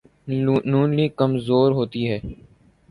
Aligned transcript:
ن 0.71 0.89
لیگ 0.95 1.11
کمزور 1.17 1.71
ہوتی 1.71 2.01
ہے۔ 2.09 2.19